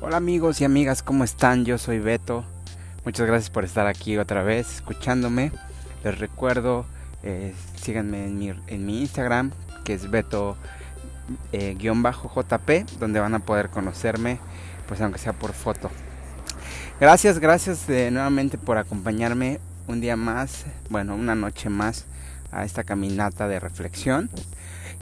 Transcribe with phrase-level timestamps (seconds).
[0.00, 1.64] Hola amigos y amigas, ¿cómo están?
[1.64, 2.44] Yo soy Beto.
[3.04, 5.50] Muchas gracias por estar aquí otra vez escuchándome.
[6.04, 6.86] Les recuerdo,
[7.24, 8.38] eh, síganme en
[8.86, 9.50] mi, Instagram,
[9.82, 10.56] que es Beto-JP,
[12.70, 14.38] eh, donde van a poder conocerme,
[14.86, 15.90] pues aunque sea por foto.
[17.00, 22.06] Gracias, gracias eh, nuevamente por acompañarme un día más, bueno, una noche más
[22.52, 24.30] a esta caminata de reflexión.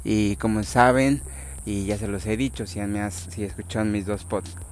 [0.05, 1.21] Y como saben,
[1.67, 4.66] y ya se los he dicho, si, me si escuchan mis dos podcasts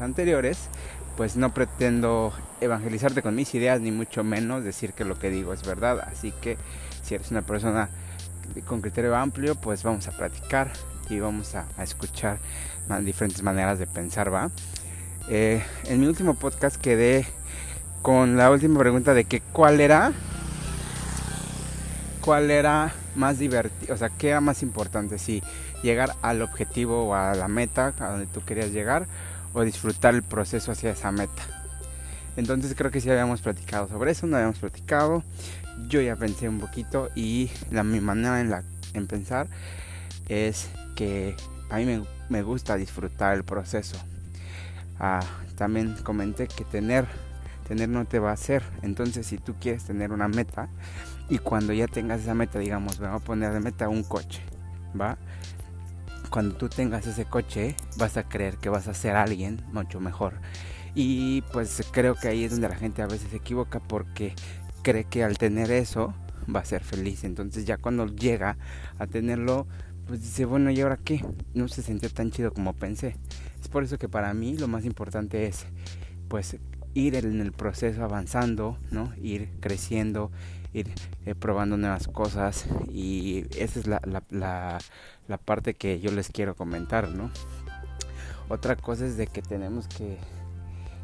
[0.00, 0.68] anteriores,
[1.16, 5.52] pues no pretendo evangelizarte con mis ideas, ni mucho menos decir que lo que digo
[5.52, 6.00] es verdad.
[6.00, 6.56] Así que
[7.02, 7.88] si eres una persona
[8.66, 10.72] con criterio amplio, pues vamos a practicar
[11.08, 12.38] y vamos a, escuchar
[13.02, 14.50] diferentes maneras de pensar, ¿va?
[15.28, 17.26] Eh, en mi último podcast quedé
[18.02, 20.12] con la última pregunta de que cuál era
[22.20, 25.44] cuál era más divertido, o sea, qué era más importante, si
[25.82, 29.06] llegar al objetivo o a la meta a donde tú querías llegar
[29.52, 31.42] o disfrutar el proceso hacia esa meta.
[32.36, 35.22] Entonces creo que sí habíamos platicado sobre eso, no habíamos platicado.
[35.88, 38.62] Yo ya pensé un poquito y la mi manera en la
[38.94, 39.46] en pensar
[40.28, 41.36] es que
[41.70, 43.96] a mí me, gusta disfrutar el proceso.
[44.98, 45.20] Ah,
[45.56, 47.06] también comenté que tener
[47.66, 48.62] tener no te va a hacer.
[48.82, 50.68] Entonces, si tú quieres tener una meta
[51.28, 54.40] y cuando ya tengas esa meta, digamos, vamos a poner de meta un coche,
[54.98, 55.18] ¿va?
[56.30, 60.34] Cuando tú tengas ese coche, vas a creer que vas a ser alguien mucho mejor.
[60.94, 64.34] Y pues creo que ahí es donde la gente a veces se equivoca porque
[64.82, 66.14] cree que al tener eso
[66.54, 67.24] va a ser feliz.
[67.24, 68.56] Entonces ya cuando llega
[68.98, 69.66] a tenerlo,
[70.06, 71.24] pues dice, bueno, ¿y ahora qué?
[71.54, 73.16] No se sintió tan chido como pensé.
[73.60, 75.66] Es por eso que para mí lo más importante es
[76.28, 76.56] pues
[76.96, 79.12] ir en el proceso avanzando, ¿no?
[79.22, 80.30] Ir creciendo,
[80.72, 80.90] ir
[81.26, 87.10] eh, probando nuevas cosas y esa es la, la, parte que yo les quiero comentar,
[87.10, 87.30] ¿no?
[88.48, 90.16] Otra cosa es de que tenemos que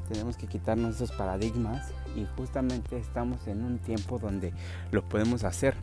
[0.08, 4.52] tenemos que quitarnos esos paradigmas y justamente estamos en un tiempo donde
[4.90, 5.74] lo podemos hacer.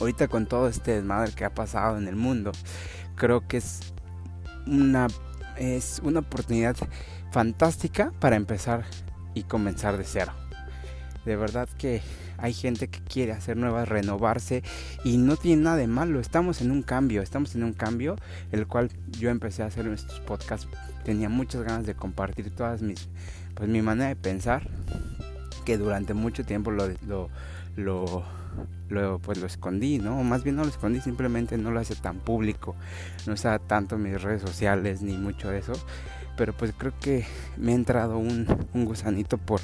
[0.00, 2.50] Ahorita con todo este desmadre que ha pasado en el mundo,
[3.14, 3.80] creo que es
[4.66, 5.06] una
[5.56, 6.76] es una oportunidad
[7.30, 8.84] fantástica para empezar
[9.38, 10.32] y comenzar de cero.
[11.24, 12.02] De verdad que
[12.38, 14.62] hay gente que quiere hacer nuevas, renovarse
[15.04, 16.20] y no tiene nada de malo.
[16.20, 18.16] Estamos en un cambio, estamos en un cambio,
[18.52, 20.68] el cual yo empecé a hacer estos podcasts.
[21.04, 23.08] Tenía muchas ganas de compartir todas mis,
[23.54, 24.68] pues mi manera de pensar,
[25.64, 27.28] que durante mucho tiempo lo, lo,
[28.88, 30.22] lo, pues lo escondí, ¿no?
[30.22, 32.74] Más bien no lo escondí, simplemente no lo hace tan público,
[33.26, 35.74] no está tanto mis redes sociales ni mucho de eso
[36.38, 37.26] pero pues creo que
[37.56, 39.60] me ha entrado un, gusanito por,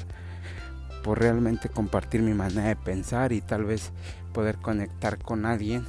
[1.03, 3.91] por realmente compartir mi manera de pensar y tal vez
[4.33, 5.85] poder conectar con alguien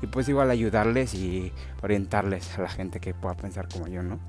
[0.00, 1.52] y pues igual ayudarles y
[1.82, 4.20] orientarles a la gente que pueda pensar como yo, ¿no?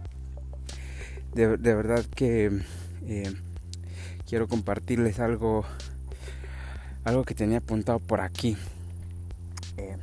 [1.34, 2.52] De, verdad que
[3.06, 3.34] eh,
[4.28, 5.64] quiero compartirles algo,
[7.06, 8.58] algo que tenía apuntado por aquí,
[9.78, 9.96] eh,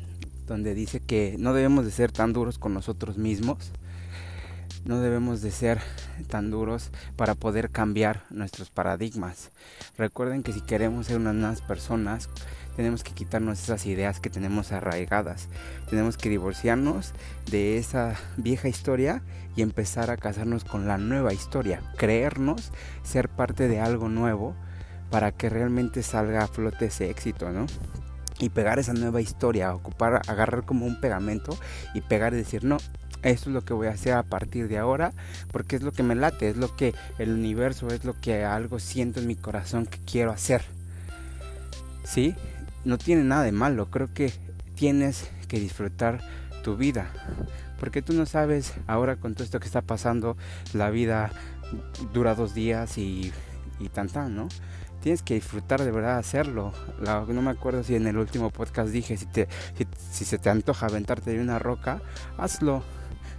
[0.47, 3.73] donde dice que no debemos de ser tan duros con nosotros mismos
[4.89, 5.81] no debemos de ser
[6.29, 9.51] tan duros para poder cambiar nuestros paradigmas.
[9.99, 12.31] Recuerden que si queremos ser unas nuevas personas,
[12.75, 15.49] tenemos que quitarnos esas ideas que tenemos arraigadas.
[15.91, 17.13] Tenemos que divorciarnos
[17.51, 19.23] de esa vieja historia
[19.57, 21.83] y empezar a casarnos con la nueva historia.
[21.99, 22.73] Creernos
[23.03, 24.57] ser parte de algo nuevo
[25.11, 27.67] para que realmente salga a flote ese éxito, ¿no?
[28.41, 31.59] y pegar esa nueva historia, ocupar, agarrar como un pegamento
[31.93, 32.79] y pegar y decir, no,
[33.23, 35.13] esto es lo que voy a hacer a partir de ahora,
[35.53, 38.79] porque es lo que me late, es lo que el universo, es lo que algo
[38.79, 40.63] siento en mi corazón que quiero hacer.
[42.05, 42.35] ¿Sí?
[42.85, 44.33] No tiene nada de malo, creo que
[44.75, 46.21] tienes que disfrutar
[46.63, 47.11] tu vida,
[47.81, 50.37] porque tú no sabes ahora con todo esto que está pasando,
[50.73, 51.31] la vida
[52.13, 53.33] dura dos días y,
[53.79, 54.49] y tan tan, ¿no?
[55.01, 56.73] tienes que disfrutar de verdad hacerlo.
[57.01, 59.49] no me acuerdo si en el último podcast dije, si, te,
[60.11, 62.03] si, se te antoja aventarte de una roca,
[62.37, 62.83] hazlo.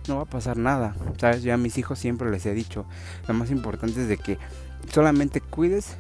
[0.08, 0.96] No va a pasar nada.
[1.18, 2.86] Sabes, yo a mis hijos siempre les he dicho,
[3.28, 4.38] lo más importante es de que
[4.92, 5.98] solamente cuides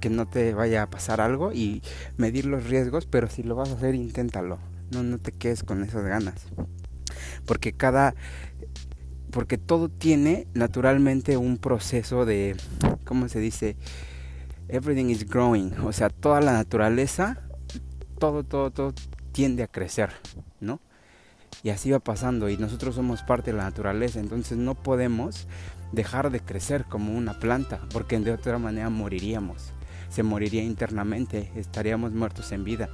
[0.00, 1.82] que no te vaya a pasar algo y
[2.16, 4.58] medir los riesgos, pero si lo vas a hacer, inténtalo.
[4.90, 6.46] No, no te quedes con esas ganas.
[7.46, 8.14] Porque cada
[9.30, 12.56] porque todo tiene naturalmente un proceso de
[13.04, 13.76] ¿cómo se dice?
[14.68, 17.38] everything is growing, o sea, toda la naturaleza,
[18.18, 18.94] todo, todo, todo
[19.32, 20.10] tiende a crecer,
[20.60, 20.80] ¿no?
[21.62, 25.46] Y así va pasando y nosotros somos parte de la naturaleza, entonces no podemos
[25.92, 29.72] dejar de crecer como una planta, porque de otra manera moriríamos,
[30.08, 32.88] se moriría internamente, estaríamos muertos en vida,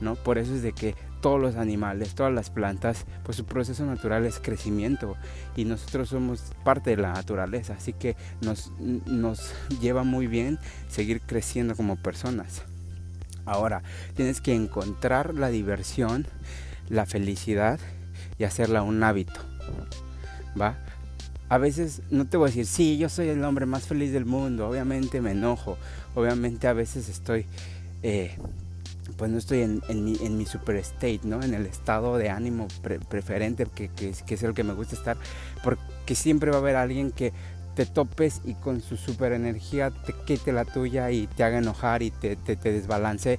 [0.00, 0.14] ¿no?
[0.14, 4.24] Por eso es de que todos los animales, todas las plantas, pues su proceso natural
[4.26, 5.16] es crecimiento
[5.56, 10.58] y nosotros somos parte de la naturaleza, así que nos, nos lleva muy bien
[10.88, 12.62] seguir creciendo como personas.
[13.46, 13.82] Ahora,
[14.14, 16.26] tienes que encontrar la diversión,
[16.88, 17.78] la felicidad
[18.38, 19.40] y hacerla un hábito.
[20.60, 20.78] ¿Va?
[21.48, 24.24] A veces no te voy a decir, sí, yo soy el hombre más feliz del
[24.24, 25.78] mundo, obviamente me enojo,
[26.14, 27.46] obviamente a veces estoy
[28.02, 28.36] eh,
[29.16, 31.42] pues no estoy en, mi, en, mi, super state, ¿no?
[31.42, 32.68] En el estado de ánimo
[33.08, 35.16] preferente que, que, es el que me gusta estar,
[35.62, 37.32] porque siempre va a haber alguien que
[37.74, 42.02] te topes y con su super energía te quite la tuya y te haga enojar
[42.02, 43.38] y te, te, desbalance.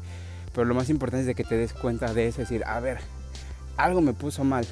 [0.54, 2.80] Pero lo más importante es de que te des cuenta de eso, es decir, a
[2.80, 3.00] ver,
[3.78, 4.68] algo me puso mal,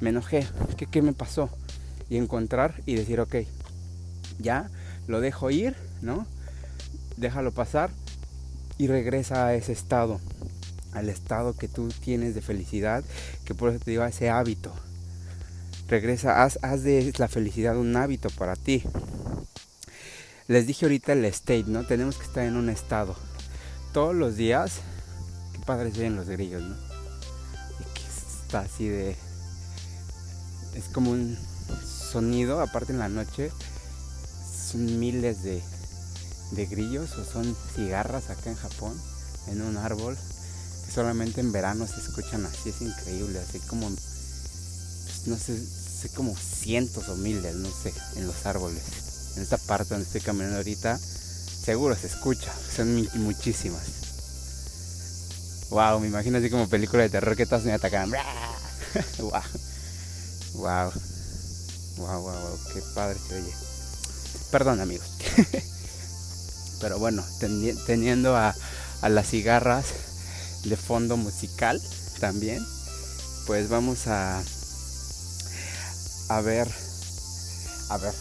[0.00, 0.46] me enojé,
[0.76, 1.50] ¿qué, qué me pasó?
[2.08, 3.36] Y encontrar y decir, ok,
[4.38, 4.70] ya,
[5.06, 6.26] lo dejo ir, ¿no?
[7.16, 7.90] Déjalo pasar
[8.78, 10.20] y regresa a ese estado,
[10.92, 13.02] al estado que tú tienes de felicidad,
[13.44, 14.72] que por eso te digo, ese hábito.
[15.88, 18.82] Regresa, haz, haz de la felicidad un hábito para ti.
[20.46, 21.84] Les dije ahorita el state, ¿no?
[21.84, 23.16] Tenemos que estar en un estado.
[23.92, 24.80] Todos los días,
[25.52, 26.87] qué padres ven los grillos, ¿no?
[28.52, 29.16] Así de...
[30.74, 31.36] Es como un
[31.84, 33.50] sonido, aparte en la noche,
[34.70, 35.62] son miles de,
[36.52, 39.00] de grillos o son cigarras acá en Japón,
[39.48, 40.16] en un árbol,
[40.86, 46.10] que solamente en verano se escuchan así, es increíble, así como, pues, no sé, sé
[46.10, 48.82] como cientos o miles, no sé, en los árboles.
[49.36, 54.07] En esta parte donde estoy caminando ahorita, seguro se escucha, son muchísimas.
[55.70, 58.10] Wow, me imagino así como película de terror que todas me atacan.
[58.10, 59.42] wow.
[60.54, 60.92] Wow.
[61.98, 63.52] Wow, wow, wow, qué padre se oye.
[64.50, 65.06] Perdón, amigos.
[66.80, 67.24] Pero bueno,
[67.86, 68.54] teniendo a,
[69.02, 69.86] las cigarras
[70.64, 71.80] de fondo musical
[72.20, 72.64] también,
[73.46, 74.42] pues vamos a,
[76.28, 76.68] a ver,
[77.88, 78.14] a ver,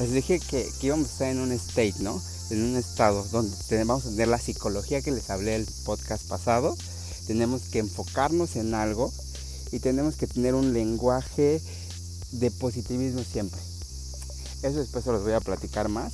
[0.00, 2.20] les dije que, íbamos a estar en un state, ¿no?
[2.50, 6.76] En un estado donde tenemos a tener la psicología que les hablé el podcast pasado,
[7.26, 9.12] tenemos que enfocarnos en algo
[9.70, 11.62] y tenemos que tener un lenguaje
[12.32, 13.60] de positivismo siempre.
[14.62, 16.12] Eso después se los voy a platicar más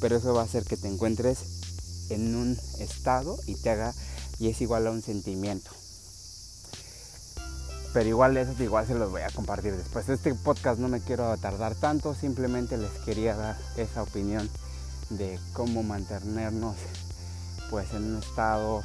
[0.00, 3.94] pero eso va a hacer que te encuentres en un estado y te haga
[4.38, 5.70] y es igual a un sentimiento.
[7.92, 10.08] Pero igual eso igual se los voy a compartir después.
[10.08, 14.48] Este podcast no me quiero tardar tanto, simplemente les quería dar esa opinión
[15.10, 16.76] de cómo mantenernos
[17.70, 18.82] pues en un estado,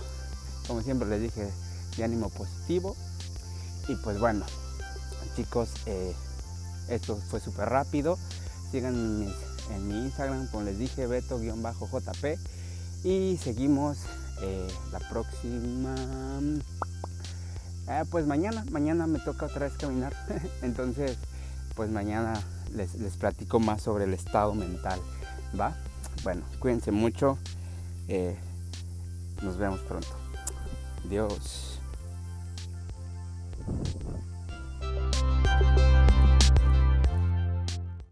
[0.67, 1.49] como siempre les dije,
[1.97, 2.95] de ánimo positivo.
[3.87, 4.45] Y pues bueno,
[5.35, 6.15] chicos, eh,
[6.87, 8.17] esto fue súper rápido.
[8.71, 9.33] Sigan mis
[9.69, 12.37] en mi Instagram, como les dije, beto-jp.
[13.03, 13.97] Y seguimos
[14.41, 15.95] eh, la próxima...
[17.87, 20.13] Eh, pues mañana, mañana me toca otra vez caminar.
[20.61, 21.17] Entonces,
[21.75, 22.33] pues mañana
[22.73, 24.99] les, les, platico más sobre el estado mental.
[25.59, 25.75] ¿Va?
[26.23, 27.37] Bueno, cuídense mucho.
[28.07, 28.37] Eh,
[29.41, 30.07] nos vemos pronto.
[31.09, 31.70] Dios.